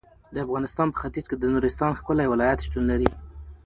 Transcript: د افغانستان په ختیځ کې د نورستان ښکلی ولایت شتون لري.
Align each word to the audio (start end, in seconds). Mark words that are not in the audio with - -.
د 0.33 0.35
افغانستان 0.45 0.87
په 0.91 0.97
ختیځ 1.01 1.25
کې 1.29 1.35
د 1.37 1.43
نورستان 1.53 1.91
ښکلی 1.99 2.27
ولایت 2.29 2.59
شتون 2.65 2.83
لري. 2.91 3.09